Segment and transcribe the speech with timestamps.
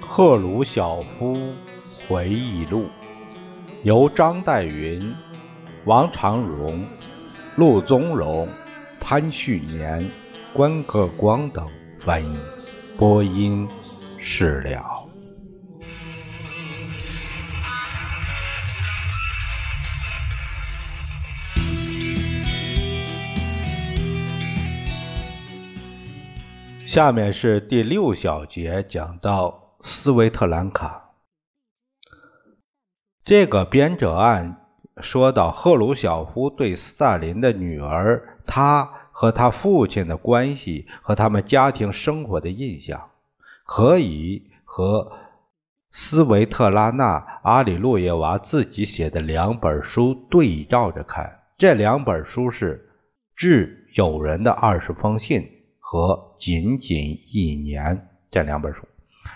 [0.00, 1.36] 赫鲁晓夫
[2.08, 2.86] 回忆录，
[3.82, 5.12] 由张岱云、
[5.86, 6.86] 王长荣、
[7.56, 8.48] 陆宗荣、
[9.00, 10.08] 潘旭年、
[10.52, 11.68] 关克光等
[12.04, 12.38] 翻译，
[12.96, 13.68] 播音
[14.20, 15.13] 释了。
[26.94, 29.78] 下面是第六小节，讲到。
[29.82, 31.10] 斯维特兰卡，
[33.24, 34.64] 这个编者案
[34.98, 43.10] 说到赫鲁晓夫对斯大林的女儿，他和他父亲的关系和他们家庭生活的印象，
[43.66, 45.10] 可以和
[45.90, 51.40] 斯维特拉娜·阿里洛耶娃自己写的两本书对照着看。
[51.58, 52.78] 这两本书是
[53.34, 55.42] 《致友人的二十封信》
[55.94, 57.96] 和《仅仅一年》
[58.32, 58.80] 这两本书。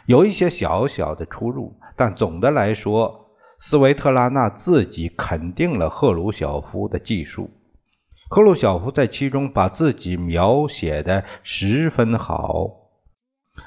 [0.07, 3.29] 有一些小小的出入，但总的来说，
[3.61, 7.49] 斯维特拉娜自己肯定了赫鲁晓夫的技术。
[8.29, 12.73] 赫鲁晓夫在其中把自己描写的十分好，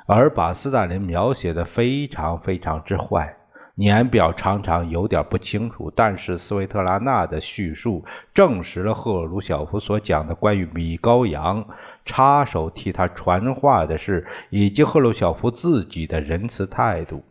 [0.05, 3.37] 而把斯大林描写的非常非常之坏。
[3.75, 11.65] 年表常常有点不清楚，但是斯维特拉娜的叙述证实了赫鲁晓夫所讲的关于米高扬。
[12.05, 17.23] 插手替他传话的事，以及赫鲁晓夫自己的仁慈态度。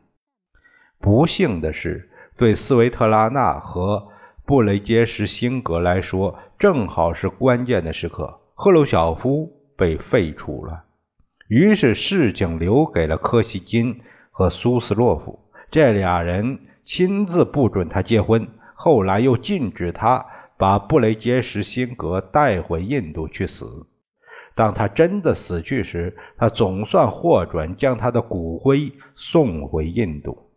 [0.98, 4.08] 不幸的是，对斯维特拉娜和
[4.44, 8.40] 布雷杰什辛格来说，正好是关键的时刻。
[8.54, 10.84] 赫鲁晓夫被废除了，
[11.48, 15.38] 于是事情留给了柯西金和苏斯洛夫
[15.70, 20.26] 这俩人，亲自不准他结婚，后来又禁止他
[20.58, 23.86] 把布雷杰什辛格带回印度去死。
[24.60, 30.50] 当他真的死去时，他总算获准将他的骨灰送回印度。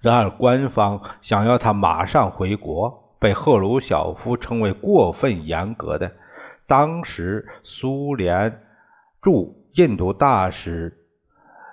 [0.00, 6.12] 然而，官方想要他马上回国，被赫鲁晓夫称为过分严格的。
[6.68, 8.60] 当时，苏联
[9.20, 10.96] 驻印度大使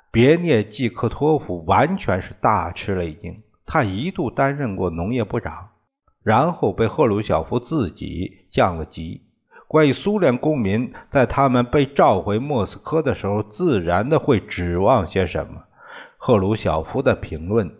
[0.09, 3.43] 别涅季克托夫完全是大吃了一惊。
[3.67, 5.69] 他一度担任过农业部长，
[6.23, 9.27] 然后被赫鲁晓夫自己降了级。
[9.71, 15.63] 关于苏联公民在他们被召回莫斯科的时候，自然的会指望些什么？
[16.17, 17.73] 赫鲁晓夫的评论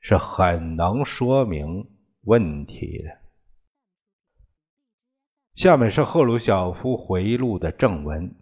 [0.00, 1.86] 是很能说明
[2.24, 3.10] 问题的。
[5.54, 8.34] 下面是赫鲁晓夫回忆录的正文。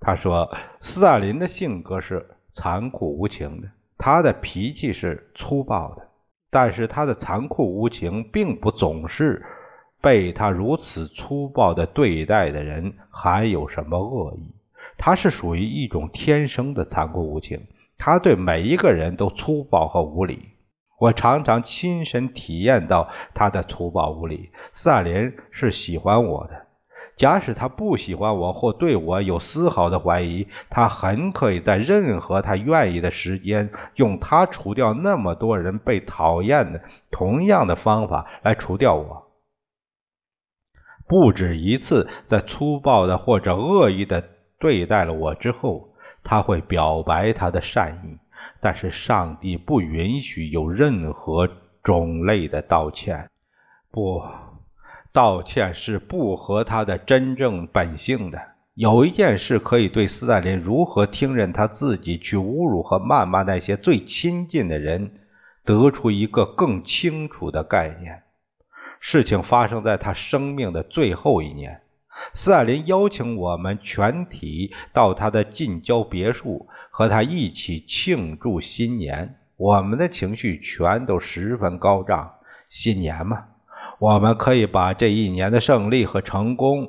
[0.00, 6.08] 他说：“斯大林的性格是残酷无情的，他的脾气是粗暴的，
[6.50, 9.46] 但是他的残酷无情并不总是。”
[10.00, 14.54] 被他如此粗暴的对待的人还有什么恶意？
[14.96, 17.66] 他是属于一种天生的残酷无情，
[17.98, 20.48] 他对每一个人都粗暴和无礼。
[20.98, 24.50] 我常常亲身体验到他的粗暴无礼。
[24.74, 26.66] 斯大林是喜欢我的，
[27.16, 39.29] 假使他不喜欢我或对我有丝毫的怀疑，他很可以在任何他愿意的时间，用他除掉那么多人被讨厌的同样的方法来除掉我。
[41.10, 44.22] 不止一次，在粗暴的或者恶意的
[44.60, 45.88] 对待了我之后，
[46.22, 48.16] 他会表白他的善意。
[48.60, 51.48] 但是上帝不允许有任何
[51.82, 53.28] 种类的道歉。
[53.90, 54.22] 不，
[55.12, 58.38] 道歉是不合他的真正本性的。
[58.74, 65.10] 有一件事可以对斯大林如何听任他自己去侮辱和谩骂那些最亲近的人，
[65.64, 68.22] 得出一个更清楚的概念。
[69.00, 71.80] 事情发生在他生命的最后一年，
[72.34, 79.36] 斯大林邀请我们全体到他的近郊别墅，和他一起庆祝新年。
[79.56, 82.34] 我们的情绪全都十分高涨。
[82.68, 83.44] 新年嘛，
[83.98, 86.88] 我们可以把这一年的胜利和成功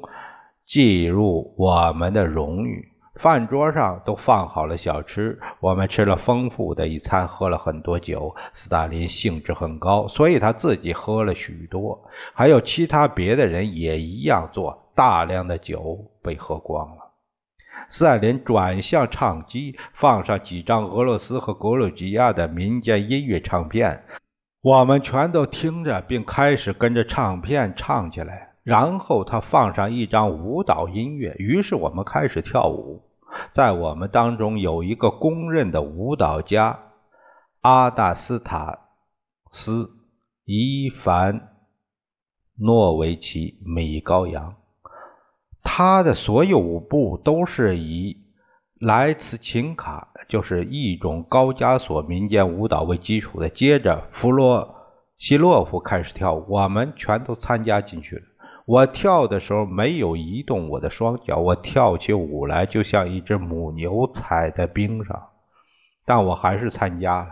[0.65, 2.90] 记入我们的荣誉。
[3.15, 8.35] 饭桌上都放好了小吃，我们吃了丰富的一餐，喝了很多酒。
[8.53, 14.91] 斯大林兴致很高，所以他自己喝了许多，还有其他别的人也一样做。
[14.95, 17.11] 大量的酒被喝光了。
[17.89, 24.03] 斯大林转向唱机，放上几张俄罗斯和格鲁吉亚的民间音乐唱片，
[24.61, 28.50] 我们全都听着，并开始跟着唱片唱起来。
[28.63, 33.03] 然后他放上一张舞蹈音乐，于是我们开始跳舞。
[33.53, 36.79] 在我们当中有一个公认的舞蹈家
[37.61, 38.79] 阿达斯塔
[39.51, 39.85] 斯·
[40.45, 41.49] 伊凡
[42.57, 44.55] 诺维奇米高扬。
[45.63, 48.17] 他的所有舞步都是以
[48.79, 53.49] 莱茨琴卡，就是一种高加索民间舞蹈为基础的。
[53.49, 54.75] 接着，弗洛
[55.17, 58.23] 西洛夫开始跳舞，我们全都参加进去了。
[58.71, 65.23] 我跳的时候没有移动我的双脚，我跳起舞来就像一只母牛踩在冰上，
[66.05, 67.27] 但我还是参加了。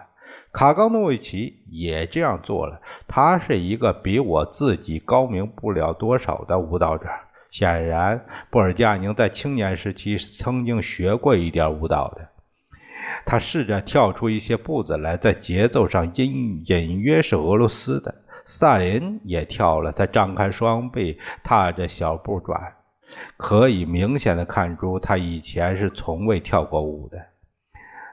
[0.51, 2.81] 卡冈诺维奇也这样做了。
[3.07, 7.07] 他是一个比我自己高明不了多少的舞蹈者。
[7.51, 12.27] 显然，布尔加宁在青年时期曾经学过一点舞蹈的。
[13.25, 18.15] 他试着跳出一些步子来，在节奏上隐隐约是俄罗斯的。
[18.51, 22.73] 萨林也跳了，他张开双臂，踏着小步转，
[23.37, 27.19] 可以明显的看出他以前是从未跳过舞的。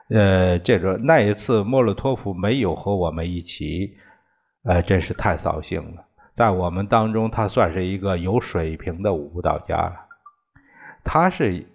[0.09, 3.97] 呃，这个那一次莫洛托夫没有和我们一起，
[4.63, 6.05] 呃，真是太扫兴了。
[6.35, 10.05] 在我们当中，他算是一个有水平的舞蹈家了。
[11.03, 11.65] 他是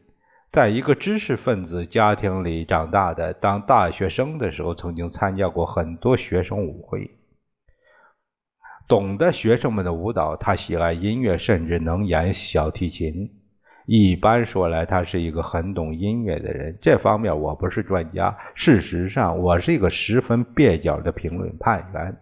[0.53, 7.11] 在一个知识分子家庭里长大的，当大学生的时候，曾经参加过很多学生舞会，
[8.93, 10.37] 懂得学生们的舞蹈。
[10.37, 13.31] 他喜爱音乐，甚至能演小提琴。
[13.87, 16.79] 一般说来，他是一个很懂音乐的人。
[16.83, 22.19] 这方面我不是专家，事实上，我是一个十分蹩脚的评论判员。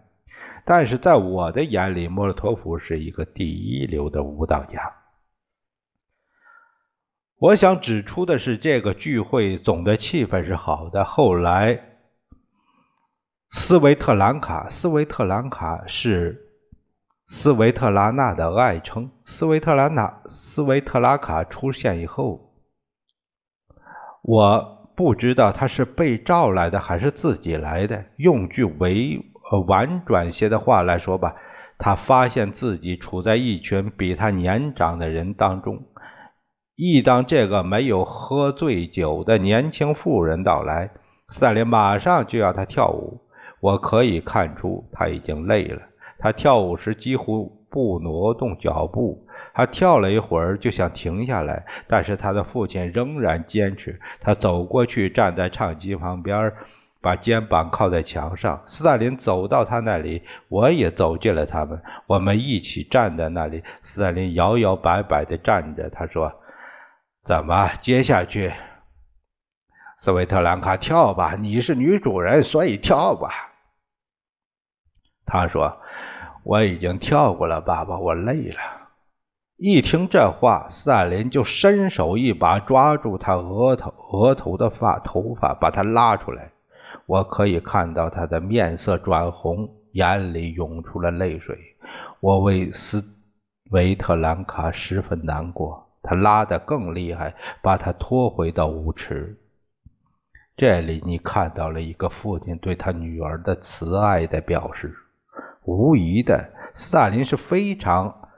[0.63, 4.93] 但是在我的眼里，莫洛托夫是一个第一流的舞蹈家。
[7.37, 11.03] 我想指出的是，这个聚会总的气氛是好的。
[11.03, 11.81] 后来，
[13.49, 16.47] 斯维特兰卡，斯维特兰卡是
[17.33, 19.09] 斯维特拉娜的爱称。
[19.23, 22.51] 斯维特拉娜，斯维特拉卡出现以后，
[24.21, 28.05] 我不知道他是被召来的还是自己来的。
[28.17, 29.25] 用句为。
[29.67, 31.35] 婉转些的话来说吧，
[31.77, 35.83] 他发现自己处在一群比他年长的人当中。
[36.75, 40.91] 一当这个没有喝醉酒的年轻妇人到来，
[41.29, 43.21] 赛琳马上就要他跳舞。
[43.59, 45.81] 我可以看出他已经累了。
[46.21, 49.27] 他跳舞时几乎不挪动脚步。
[49.53, 53.99] 他跳了一会儿就想停下来，但是他的父亲仍然坚持。
[54.21, 56.53] 他走过去，站在唱机旁边。
[57.03, 61.81] 把肩膀靠在墙上，斯大林走到他那里，我也走进了他们。
[62.05, 63.63] 我们一起站在那里。
[63.81, 66.31] 斯大林摇摇摆摆地站着，他说
[67.25, 68.53] ：“怎么接下去？”
[69.97, 73.31] 斯维特兰卡，跳吧，你是女主人，所以跳吧。
[75.25, 75.81] 他说
[76.43, 78.59] ：“我已经跳过了，爸爸，我累了。”
[79.57, 86.51] 一听这话，萨林就伸手一把抓住他额头额头的发头发，把他拉出来。
[87.05, 91.57] 我可以看到他的面色转红，眼里涌出了泪水。
[92.21, 93.03] 我为斯
[93.69, 95.89] 维特兰卡十分难过。
[96.01, 99.37] 他拉得更厉害，把他拖回到舞池。
[100.57, 104.95] 这里你看到了一个父亲对他女儿的慈爱的表示。
[105.63, 108.29] 无疑的，斯大林是非常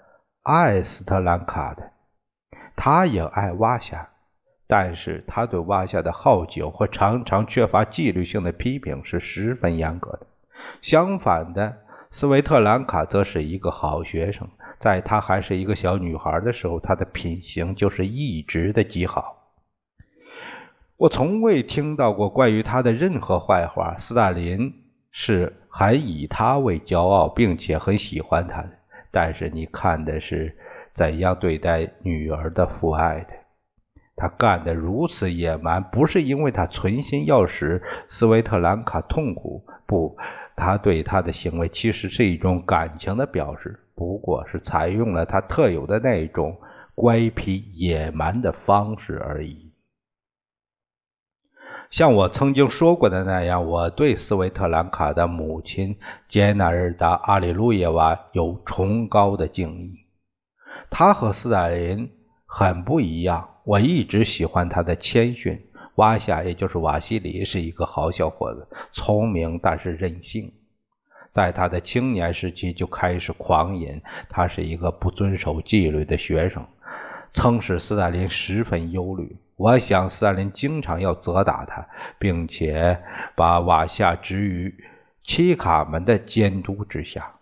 [0.41, 1.91] 爱斯特兰卡的，
[2.75, 4.09] 他也爱瓦夏。
[4.65, 10.25] 但是他对瓦夏的好酒和常常缺乏纪律性的批评是十分严格的。
[10.81, 11.77] 相反的，
[12.09, 14.49] 斯维特兰卡则是一个好学生。
[14.79, 19.51] 在她还是一个小女孩的时候，她的品行就是一直的极好。
[20.97, 23.97] 我从未听到过关于她的任何坏话。
[23.99, 24.82] 斯大林
[25.15, 28.71] 是很以他为骄傲，并且很喜欢他的。
[29.11, 30.57] 但是你看的是
[30.93, 33.27] 怎样对待女儿的父爱的。
[34.15, 40.17] 他干得如此野蛮，不是因为他存心要使斯维特兰卡痛苦，不，
[40.55, 46.57] 他对他的行为其实是一种感情的表示，不过是采用了他特有的那种
[46.95, 49.62] 乖僻野蛮的方式而已。
[51.93, 55.95] 像我曾经说过的那样，我对斯维特兰卡的母亲
[56.27, 59.99] 杰纳尔达·阿里路耶娃有崇高的敬意。
[60.89, 62.09] 他和斯大林
[62.47, 63.47] 很不一样。
[63.63, 65.67] 我一直喜欢他的谦逊。
[65.93, 70.51] 瓦夏，也就是瓦西里，是一个好小伙子，聪明但是任性。
[71.31, 76.65] 在他的青年时期就开始狂饮，他是一个不遵守纪律的学生，
[77.35, 79.37] 曾使斯大林十分忧虑。
[79.55, 81.87] 我想，斯大林经常要责打他，
[82.19, 82.99] 并且
[83.35, 84.75] 把瓦夏置于
[85.23, 87.33] 契卡们的监督之下。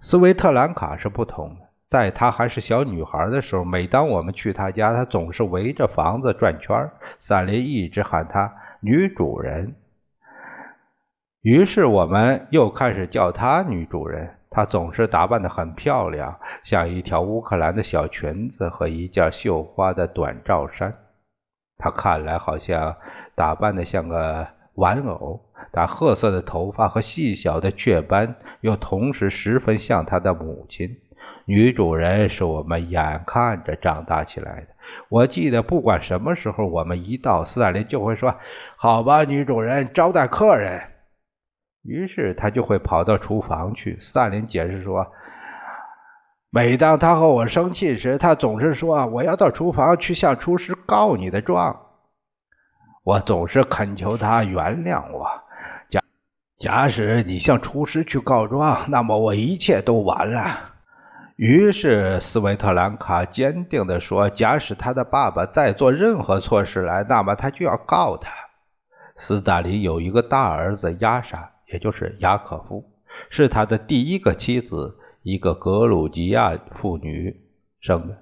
[0.00, 1.66] 斯维特兰卡是不同的。
[1.88, 6.92] 在她还是小女孩的时候，每当我们去她家，她总是围着房子转圈儿。
[7.20, 9.76] 萨林一直喊她“女主人”。
[11.42, 14.36] 于是我们又开始叫她女主人。
[14.56, 20.94] 她总是打扮得很漂亮，像一条乌克兰的小裙子和一件绣花的短罩衫。
[21.76, 22.96] 她看来好像
[23.34, 30.88] 打扮得像个玩偶，但褐色的头发和细小的雀斑又同时十分像她的母亲。
[31.44, 34.68] 女主人是我们眼看着长大起来的。
[35.10, 38.34] 我记得，不管什么时候，我们一到，斯大林就会说
[38.76, 40.80] ：“好吧，女主人，招待客人。”
[41.86, 43.98] 于是他就会跑到厨房去。
[44.00, 45.06] 斯大林解释说
[46.50, 51.82] ：“每当他和我生气时，他总是说我要到厨房去向厨师告你的状。”
[53.04, 55.26] 我总是恳求他原谅我。
[55.88, 56.00] 假
[56.58, 60.72] 假使你向厨师去告状，那么我一切都完了。
[61.36, 68.32] 于是斯维特兰卡坚定地说：“假使他的爸爸再做任何错事来，那么他就要告他。”
[69.18, 71.50] 斯大林有一个大儿子亚莎。
[71.72, 72.84] 也就是雅可夫
[73.30, 77.40] 是他的第一个妻子，一个格鲁吉亚妇女
[77.80, 78.18] 生的。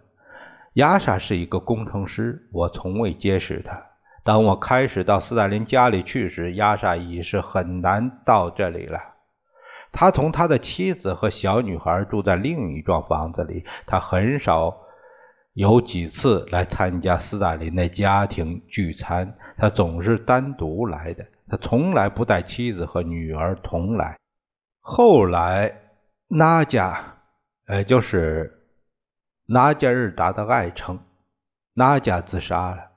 [0.74, 3.82] 亚莎是一个工程师，我从未结识她。
[4.24, 8.98] 当我开始到斯大林家里去时，亚莎已是很难到这里了。
[9.92, 13.64] 他同他的妻子和小女孩住在另一幢房子里。
[13.86, 14.78] 他很少
[15.52, 21.26] 有几次来参加斯大林的家庭聚餐，他总是单独来的。
[21.48, 24.18] 他从来不带妻子和女儿同来。
[24.80, 25.80] 后来，
[26.28, 27.16] 纳加，
[27.66, 28.66] 呃，就是
[29.46, 31.00] 纳加日达的爱称，
[31.74, 32.90] 纳加自杀了。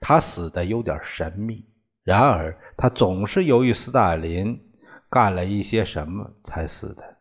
[0.00, 1.66] 他死的有点神秘。
[2.02, 4.60] 然而，他总是由于斯大林
[5.08, 7.16] 干了一些什么才死的。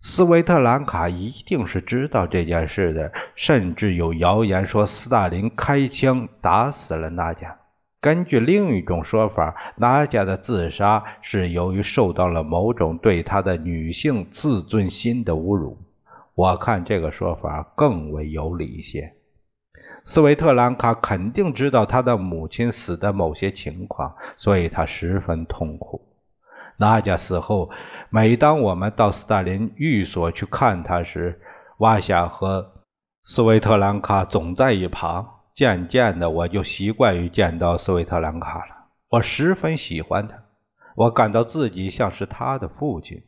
[0.00, 7.57] 斯维特兰卡一定是知道这件事的，甚至有谣言说斯大林开枪打死了纳加。
[8.00, 15.78] 根据另一种说法，娜迦的自杀是由于受到了某种对她的女性自尊心的侮辱。
[16.34, 19.14] 我看这个说法更为有理一些。
[20.04, 26.00] 斯维特兰卡肯定知道他的母亲死的某些情况，所以他十分痛苦。
[26.76, 27.70] 娜迦死后，
[28.08, 31.40] 每当我们到斯大林寓所去看他时，
[31.78, 32.70] 瓦夏和
[33.24, 35.37] 斯维特兰卡总在一旁。
[35.58, 38.76] 渐渐的，我就习惯于见到斯维特兰卡了。
[39.10, 40.36] 我十分喜欢他，
[40.94, 43.24] 我感到自己像是他的父亲。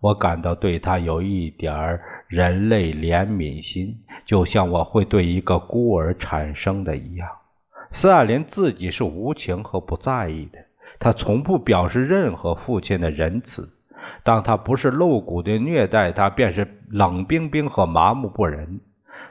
[0.00, 7.28] 我感到对他有一点人类怜悯心，就像我会对一个孤儿产生的一样。
[7.92, 10.58] 斯大林自己是无情和不在意的，
[10.98, 13.70] 他从不表示任何父亲的仁慈。
[14.24, 18.80] 当他不是露骨的虐待他，便是冷冰冰和麻木不仁。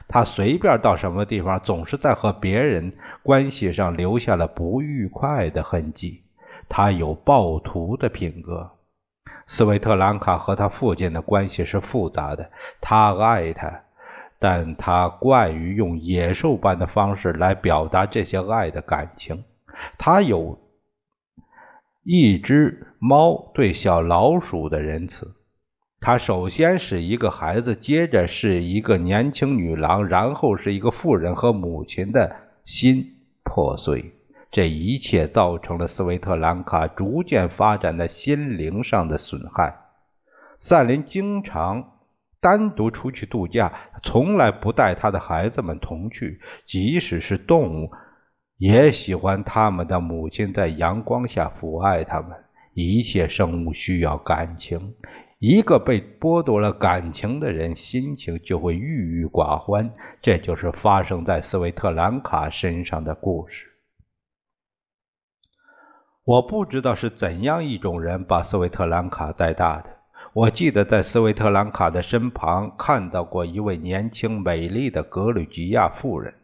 [0.08, 2.92] 他随便到什么地方，总是在和别人
[3.22, 6.22] 关系上留下了不愉快的痕迹。
[6.68, 8.70] 他有暴徒的品格。
[9.46, 12.50] 斯维特兰卡和他父亲的关系是复杂的。
[12.80, 13.82] 他爱他，
[14.38, 19.44] 但他惯于用野兽般的方式来表达这些爱的感情。
[19.98, 20.58] 他有
[22.04, 25.34] 一只猫对小老鼠的仁慈。
[26.00, 34.12] 他首先是一个孩子，接着是一个年轻女郎，然后是一个妇人和母亲的心破碎。
[34.50, 39.76] 这一切造成了斯维特兰卡逐渐发展的心灵上的损害。
[40.58, 41.92] 赛琳经常
[42.40, 46.40] 单独出去度假，从来不带他的孩子们同去。
[46.66, 47.90] 即使是动物，
[48.56, 52.30] 也喜欢他们的母亲在阳光下抚爱他们。
[52.72, 54.94] 一切生物需要感情。
[55.40, 59.90] 一个被剥夺了感情的人，心情就会郁郁寡欢。
[60.20, 63.66] 这就是发生在斯维特兰卡身上的故事。
[66.24, 69.88] 我不知道是怎样一种人把斯维特兰卡带大的。
[70.34, 76.34] 我记得在斯维特兰卡的身旁看到过一位年轻美丽的格鲁吉亚妇人。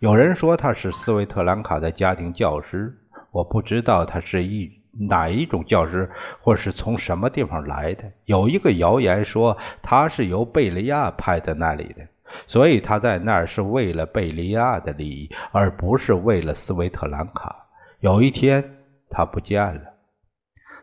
[0.00, 2.98] 有人说她是斯维特兰卡的家庭教师。
[3.30, 4.81] 我不知道她是一。
[4.92, 8.04] 哪一种教师，或是从什么地方来的？
[8.24, 12.06] 有一个谣言说他是由贝利亚派在那里的，
[12.46, 17.66] 所以他在那儿是为了贝利亚的利益，而不是为了斯维特兰卡。
[18.00, 18.76] 有一天，
[19.08, 19.80] 他不见了。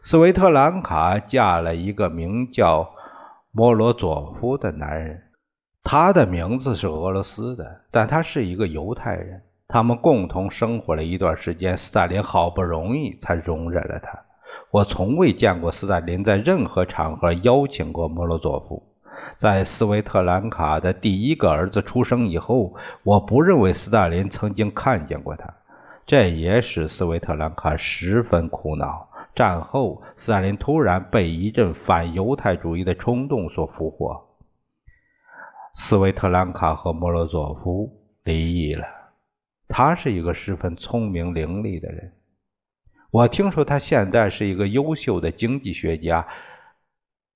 [0.01, 2.89] 斯维特兰卡嫁了一个名叫
[3.51, 5.23] 莫罗佐夫的男人，
[5.83, 9.41] 他的名字是俄罗斯的，但他是一个犹太人。
[9.71, 14.19] 他们共同生活了一段时间，斯大林好不容易才容忍了他。
[14.71, 18.81] 我从未见过斯大林在任何场合邀请过莫洛佐夫。
[19.37, 22.73] 在斯维特兰卡的第一个儿子出生以后，
[23.03, 25.53] 我不认为斯大林曾经看见过他，
[26.07, 29.07] 这也使斯维特兰卡十分苦恼。
[29.35, 34.19] 战后，斯大林突然被一阵反犹太主义的冲动所俘获，
[35.75, 37.87] 斯维特兰卡和莫洛佐夫
[38.23, 38.98] 离异了。
[39.69, 42.11] 他是一个十分聪明伶俐的人，
[43.11, 46.27] 我听说他现在是一个优秀的经济学家，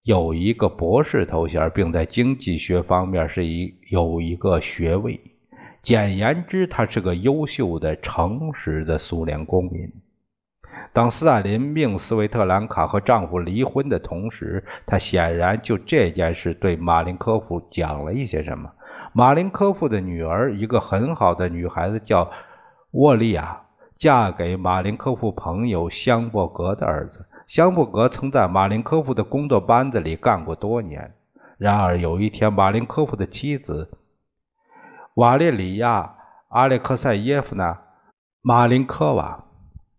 [0.02, 5.22] 有一个博士头衔，并在经济学方面是一有一个学位。
[5.84, 9.92] 简言之，他是个优秀的、诚实的苏联公民。
[10.92, 18.72] 当斯大林命斯维特兰卡和丈夫离婚的同时，他显然就这件事对马林科夫讲了一些什么。
[19.15, 22.32] 马林科夫的女儿，一个很好的女孩子，叫
[22.91, 23.62] 沃利亚，
[23.96, 27.27] 嫁给马林科夫朋友香伯格的儿子。
[27.48, 31.13] 香伯格曾在马林科夫的工作班子里干过多年。
[31.60, 33.89] 然而有一天，马林科夫的妻子。
[35.15, 36.01] 瓦列里亚·
[36.50, 37.74] 阿列克塞耶夫娜·
[38.41, 39.43] 马林科娃，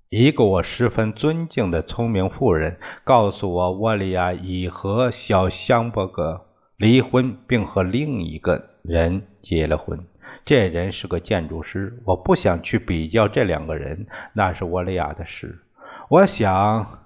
[0.09, 6.44] 一个我十分尊敬的聪明妇人，告诉我，沃利亚已和小香伯格
[6.77, 10.07] 离婚，并和另一个人结了婚。
[10.45, 12.03] 这人是个建筑师。
[12.05, 15.61] 我不想去比较这两个人，那是我俩的事。
[16.09, 17.01] 我想。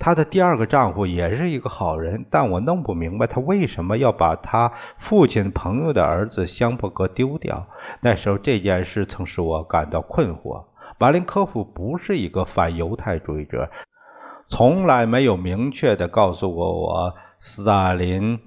[0.00, 7.66] 她的第二个丈夫也是一个好人，但我弄不明白他为什么要把他父亲朋友的儿子香伯格丢掉。
[8.00, 10.66] 那时候这件事曾使我感到困惑。
[11.00, 13.70] 马林科夫不是一个反犹太主义者，
[14.48, 18.38] 从来没有明确的告诉过我，斯大林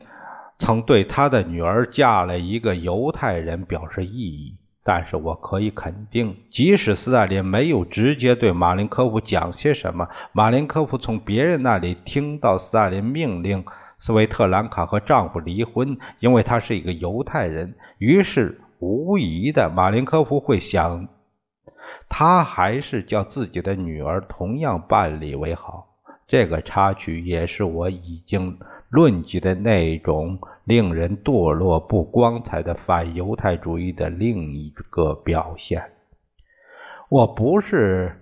[0.61, 4.55] 曾对他的女儿嫁了一个犹太人表示异议。
[4.83, 13.65] 但是我可以肯定，即使斯大林没有直接对马林科夫讲些什么，马林科夫从别人那里听到斯大林命令
[13.97, 17.75] 斯维特兰卡和丈夫离婚，因为他是一个犹太人。
[17.97, 21.07] 于是，无疑的，马林科夫会想，
[22.07, 25.87] 他还是叫自己的女儿同样办理为好。
[26.27, 28.57] 这个插曲也是我已经
[28.91, 30.37] 论及的那种。
[30.63, 35.83] 令人堕落、不光彩的反犹太主义的另一个表现。
[37.09, 38.21] 我不是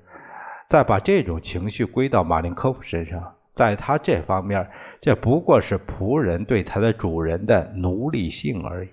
[0.70, 4.70] 在把这种情绪归到马林科夫身上，在他这方面，
[5.02, 8.90] 这不过是仆人对他的主人的奴隶性而已。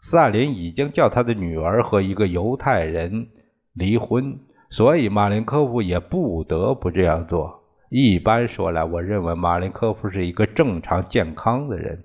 [0.00, 3.28] 斯大林已经叫他的女儿和一个犹太人
[3.72, 7.62] 离婚，所以马林科夫也不得不这样做。
[7.88, 12.02] 一般说来，我认为马林科夫是一个正常健康的人。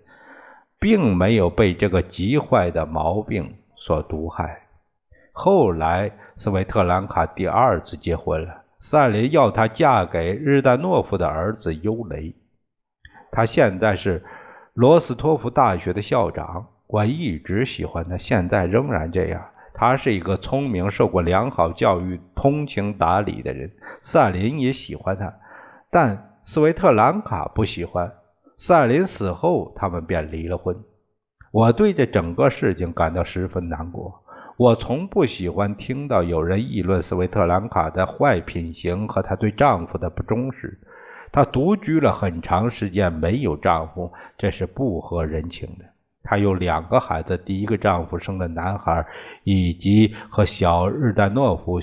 [0.79, 4.63] 并没有被这个极坏的毛病所毒害。
[5.31, 8.63] 后来，斯维特兰卡第二次结婚了。
[8.79, 12.33] 斯大林要她嫁给日丹诺夫的儿子尤雷。
[13.31, 14.25] 他现在是
[14.73, 16.65] 罗斯托夫大学的校长。
[16.87, 19.49] 我一直喜欢他，现在仍然这样。
[19.75, 23.71] 他是一个聪明、受过良好教育、通情达理的人。
[24.01, 25.31] 斯大林也喜欢他，
[25.91, 28.13] 但斯维特兰卡不喜欢。
[28.57, 30.77] 萨林死后，他们便离了婚。
[31.51, 34.23] 我对这整个事情感到十分难过。
[34.57, 40.79] 我从不喜欢听到有人议论斯维特兰卡的坏品行和她对丈夫的不忠实。
[41.31, 45.85] 她独居了很长时间，没有丈夫，这是不合人情的。
[46.23, 49.05] 她有两个孩子，第一个丈夫生的男孩，
[49.43, 51.81] 以及和小日丹诺夫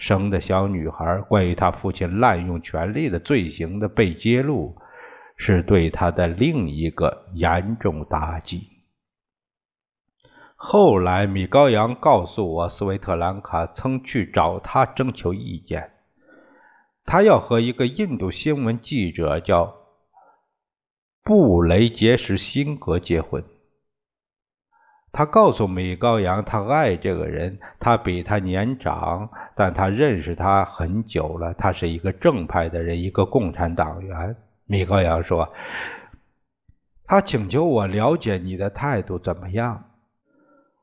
[0.00, 1.18] 生的小女孩。
[1.28, 4.74] 关于她父亲滥用权力的罪行的被揭露。
[5.42, 8.68] 是对她的另一个严重打击。
[10.54, 15.92] 后来，米高扬告诉我，斯维特兰卡曾去找他征求意见，
[17.06, 19.74] 他要和一个印度新闻记者叫
[21.24, 23.42] 布雷杰什辛格结婚。
[25.12, 34.36] 他告诉米高扬，他爱这个人，他比他年长，但他认识他很久了，他是一个正派的人，一个共产党员。
[34.66, 35.52] 米高扬说
[37.04, 39.84] ：“他请求我了解你的态度怎么样。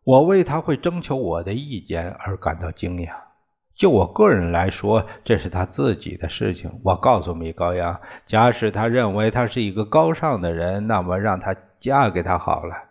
[0.03, 3.11] 我为他会征求我的意见而感到惊讶。
[3.75, 6.81] 就我个人来说，这是他自己的事情。
[6.83, 12.86] 我告诉米高扬，假使他认为他是一个高尚的人，那么让他嫁给他好了。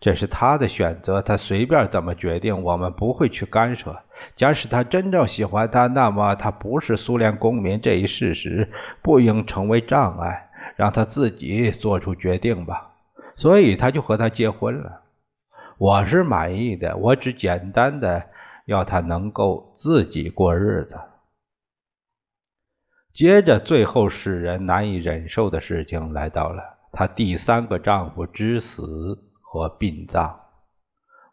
[0.00, 4.02] 这是他的选择，他随便怎么决定，我们不会去干涉。
[4.34, 8.70] 假使他真正喜欢他，那么他不是苏联公民这一事实
[9.02, 12.92] 不应成为障碍，让他自己做出决定吧。
[13.36, 15.02] 所以他就和他结婚了。
[15.76, 18.24] 我是满意的，我只简单的
[18.64, 20.98] 要他能够自己过日子。
[23.12, 29.18] 接着，最后使人难以忍受的事情来到了，她第三个丈夫之死。
[29.50, 30.38] 和殡葬。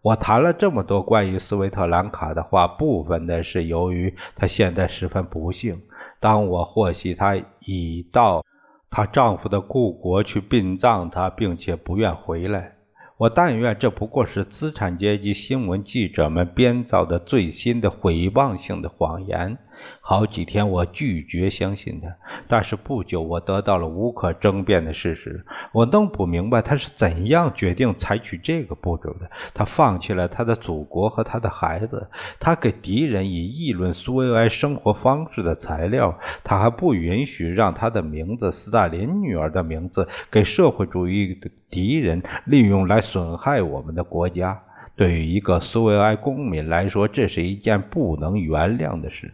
[0.02, 5.84] 我谈了这么多关于斯维特兰卡的话，部分呢是由于她现在十分不幸，
[6.20, 8.44] 当我获悉她已到
[8.90, 12.74] 她丈夫的故国去殡葬她，并且不愿回来。
[13.18, 19.60] 我但愿这不过是资产阶级新闻记者们编造的最新的毁谤性的谎言。
[20.02, 22.16] 好几天，我拒绝相信他，
[22.48, 25.46] 但是不久，我得到了无可争辩的事实。
[25.74, 29.30] 我弄不明白他是怎样决定采取这个步骤的。
[29.54, 32.08] 他放弃了他的祖国和他的孩子，
[32.40, 44.64] 他给敌人以议论苏维埃生活方式的材料，他还不允许让他的名字——斯大林女儿的名字——给社会主义的敌人利用来损害我们的国家。
[44.96, 49.34] 对于一个苏维埃公民来说，这是一件不能原谅的事。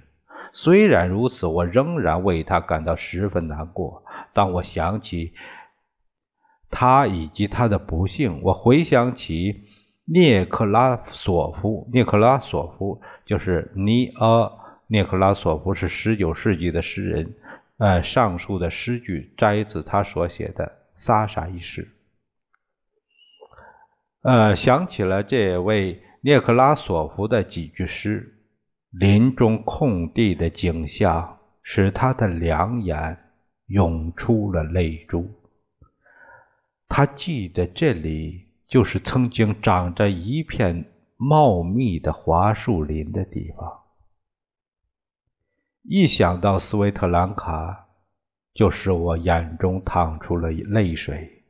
[0.53, 4.03] 虽然如此，我仍然为他感到十分难过。
[4.33, 5.33] 当我想起
[6.69, 9.65] 他以及他的不幸，我回想起
[10.05, 11.89] 涅克拉索夫。
[11.91, 14.51] 涅克拉索夫就是尼阿
[14.85, 17.33] 涅克拉索夫，是十九世纪的诗人。
[17.77, 21.83] 呃，上述的诗句摘自他所写的《萨沙一诗》。
[24.21, 28.32] 呃，想起了这位涅克拉索夫的几句诗。
[28.95, 33.17] 林中空地的景象使他的两眼
[33.65, 35.31] 涌出了泪珠。
[36.87, 40.85] 他记得这里就是曾经长着一片
[41.17, 43.79] 茂密的桦树林的地方。
[45.81, 47.87] 一想到斯维特兰卡，
[48.53, 51.45] 就使我眼中淌出了泪水。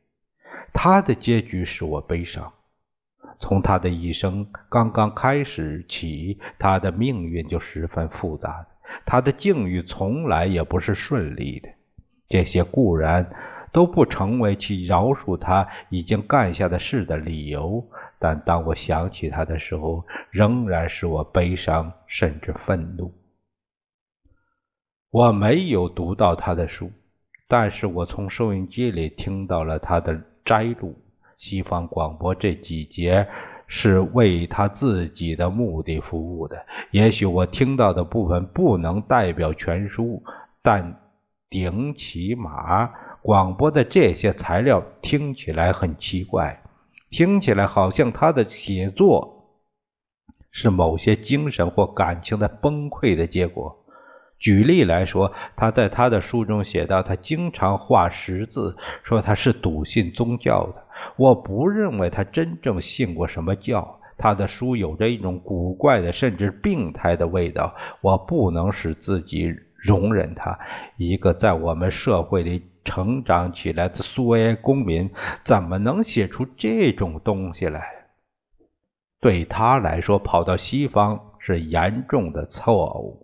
[0.72, 2.54] 他的结局使我悲伤。
[3.38, 8.66] 从他的一生刚刚开始起，他的命运就十分复杂。
[9.04, 11.68] 他的境遇从来也不是顺利的。
[12.28, 13.34] 这些固然
[13.72, 17.84] 都不成为其饶恕他已经干下的事的理由，
[18.18, 23.12] 但当我想起他的时候，仍然使我悲伤甚至愤怒。
[25.10, 26.90] 我没有读到他的书，
[27.46, 30.96] 但是我从收音机里听到了他的摘录。
[31.38, 33.26] 西方广播这几节
[33.66, 36.64] 是为他自己的目的服务的。
[36.90, 40.22] 也许我听到的部分不能代表全书，
[40.62, 41.00] 但
[41.50, 42.92] 顶起码
[43.22, 46.62] 广播的这些材料听起来很奇怪，
[47.10, 49.60] 听起来好像他的写作
[50.50, 53.83] 是某些精神或感情的崩溃的结果。
[54.44, 60.84] 举例来说，他在他的书中写道，他经常画十字，说他是笃信宗教的。
[61.16, 64.00] 我不认为他真正信过什么教。
[64.18, 67.74] 他的书有着一种古怪的，甚至病态的味道。
[68.02, 70.58] 我不能使自己容忍他。
[70.98, 75.10] 一个在我们社会里成长起来的苏维埃公民，
[75.42, 77.82] 怎么能写出这种东西来？
[79.22, 83.23] 对他来说，跑到西方是严重的错误。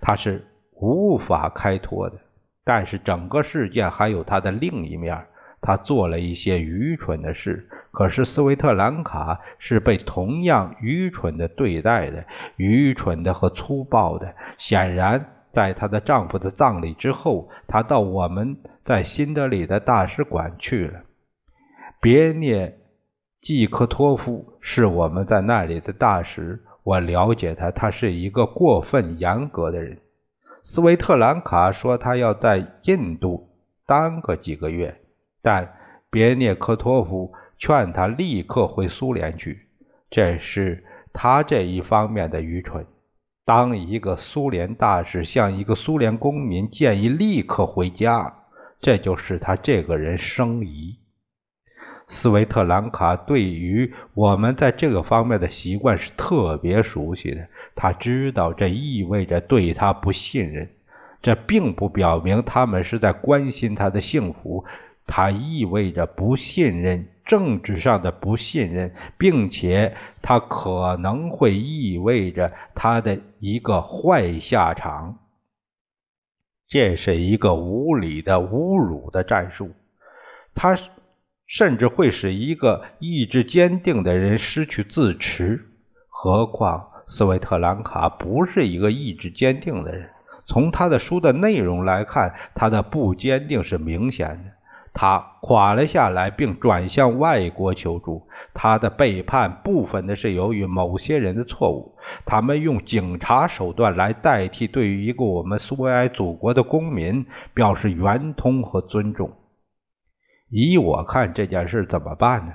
[0.00, 2.16] 他是无法开脱的，
[2.64, 5.26] 但是整个事件还有他的另一面。
[5.66, 14.34] 他做了一些愚蠢的事，可是斯维特兰卡是被同样愚蠢的对待的，愚蠢的和粗暴的。
[14.58, 21.00] 显然，在她的丈夫的葬礼之后，她到我们在新德里的大使馆去了。
[21.98, 22.76] 别涅
[23.40, 26.62] 季科托夫是我们在那里的大使。
[26.84, 29.98] 我了解他，他是一个过分严格的人。
[30.62, 33.48] 斯维特兰卡说他要在印度
[33.86, 35.00] 耽搁几个月，
[35.42, 35.74] 但
[36.10, 39.66] 别涅科托夫劝他立刻回苏联去。
[40.10, 42.86] 这是他这一方面的愚蠢。
[43.46, 48.34] 当一个苏联大使向一个苏联公民建议立刻回家，
[48.80, 50.98] 这就使他这个人生疑。
[52.06, 57.48] 斯维特兰卡对于我们在这个方面的习惯是特别熟悉的。
[57.74, 60.68] 他知道这意味着对他不信任，
[61.22, 64.64] 这并不表明他们是在关心他的幸福。
[65.06, 75.18] 它意味着不信任，政治上的不信任，并且它可能会意味着他的一个坏下场。
[76.68, 79.70] 这是一个无理的、侮辱的战术。
[80.54, 80.78] 他。
[81.56, 85.60] 甚至会使一个意志坚定的人失去自持。
[86.08, 90.10] 何况斯维特兰卡不是一个意志坚定的人。
[90.46, 94.50] 从他的书的内容来看，他的不坚定是明显的。
[94.92, 98.26] 他垮了下来，并转向外国求助。
[98.52, 101.94] 他的背叛部分的是由于某些人的错误，
[102.26, 109.30] 他们用警察手段来代替对于一个我们苏维埃祖国的公民表示圆通和尊重。
[110.48, 112.52] 依我看，这件事怎么办呢？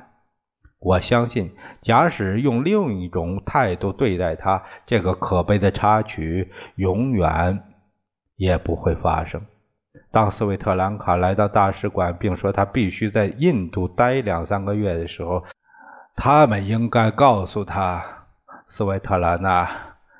[0.79, 7.63] 我相信，假使用另一种态度对待他，这个可悲的插曲永远
[8.37, 9.41] 也不会发生。
[10.11, 15.43] 当斯维特兰卡来到大使馆，并说他必须在印度待两三个月的时候，
[16.15, 18.25] 他们应该告诉他
[18.67, 19.69] ：“斯维特兰娜，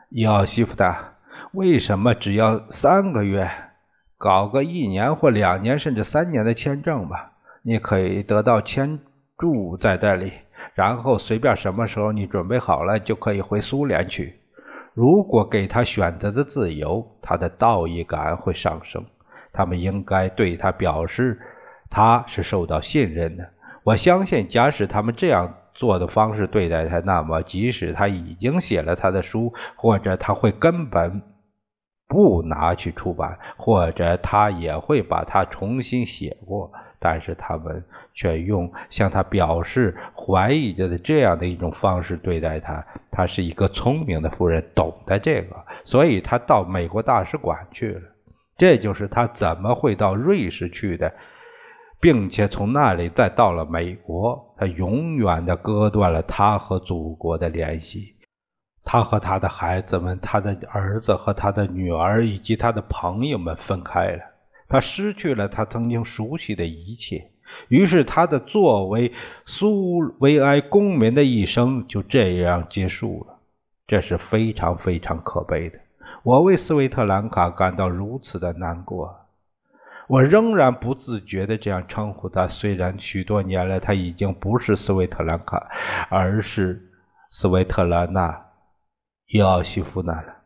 [0.10, 1.14] 伊奥西夫达，
[1.54, 3.50] 为什么只要三个月？
[4.18, 7.29] 搞个一年或两年，甚至三年的签证吧，
[7.64, 9.00] 你可以得到签
[9.38, 10.32] 注在这里，
[10.76, 14.40] 然后随便什么时候你准备好了，就可以回苏联去。
[14.94, 19.06] 如果给他选择的自由，他的道义感会上升。”
[19.52, 21.40] 他们应该对他表示，
[21.90, 23.50] 他是受到信任的。
[23.84, 31.24] 我相信，假使他们这样做的方式对待他，那么即使他已经写了他的书，或者他会根本
[32.08, 37.84] 不拿去出版，或者他也会把它重新写过，但是他们
[38.14, 42.86] 却用向他表示怀疑着的这样的一种方式对待他。
[43.12, 48.02] 他是一个聪明的妇人，懂得这个，所以他到美国大使馆去了。
[48.58, 51.14] 这就是他怎么会到瑞士去的，
[52.02, 54.54] 并且从那里再到了美国。
[54.58, 58.16] 他永远的割断了他和祖国的联系，
[58.84, 64.20] 他和他的孩子们、他的儿子和他的女儿以及他的朋友们分开了。
[64.70, 67.32] 他失去了他曾经熟悉的一切，
[67.68, 69.12] 于是他的作为
[69.46, 73.40] 苏维埃公民的一生就这样结束了。
[73.88, 75.80] 这是非常非常可悲的。
[76.22, 79.26] 我为斯维特兰卡感到如此的难过，
[80.08, 82.48] 我仍然不自觉地这样称呼他。
[82.48, 85.68] 虽然许多年来他已经不是斯维特兰卡，
[86.10, 86.92] 而是
[87.32, 88.32] 斯维特兰娜·
[89.28, 90.39] 伊奥西夫娜了。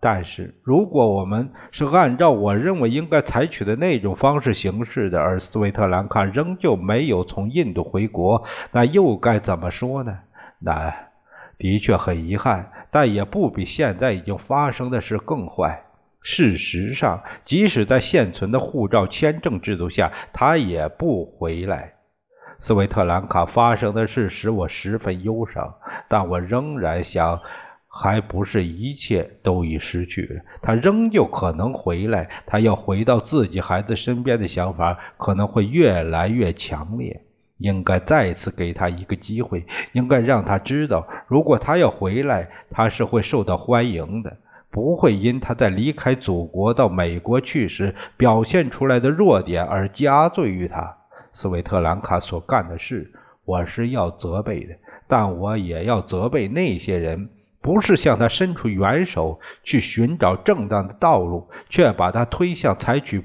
[0.00, 10.18] 但是，如果我们是按照我认为应该采取的那种方式行事的，而斯维特兰卡仍旧没有从印度回国，那又该怎么说呢？
[10.60, 10.94] 那……
[11.58, 15.82] 的确很遗憾，但也不比现在已经发生的事更坏。
[16.22, 21.94] 事实上，即使在现存的护照签证制度下，他也不回来。
[22.60, 25.74] 斯维特兰卡发生的事使我十分忧伤，
[26.08, 27.40] 但我仍然想，
[27.88, 30.42] 还不是一切都已失去了。
[30.62, 37.22] 他仍旧可能回来，他要回到自己孩子身边的想法可能会越来越强烈。
[37.56, 44.36] 应该再次给他一个机会，应该让他知道，如果他要回来，他是会受到欢迎的，
[44.70, 50.98] 不会因他在离开祖国到美国去时表现出来的弱点而加罪于他。
[51.32, 53.12] 斯维特兰卡所干的事，
[53.44, 54.76] 我是要责备的，
[55.08, 57.28] 但我也要责备那些人，
[57.60, 63.24] 不是向他伸出援手去寻找正当的道路，却把他推向采取。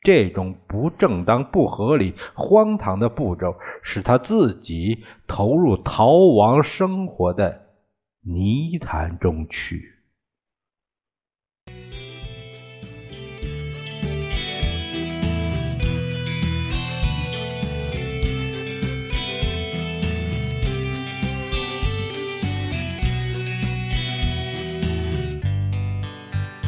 [0.00, 7.62] 这种不正当、不合理、荒唐的步骤，使他自己投入逃亡生活的
[8.22, 9.97] 泥潭中去。